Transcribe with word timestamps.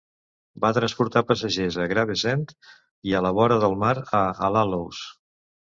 Va 0.63 0.71
transportar 0.77 1.23
passatgers 1.31 1.77
a 1.85 1.87
Gravesend 1.93 2.57
i 3.11 3.17
a 3.21 3.25
la 3.27 3.35
vora 3.41 3.61
del 3.67 3.79
mar 3.87 3.95
a 4.23 4.27
Allhallows. 4.51 5.09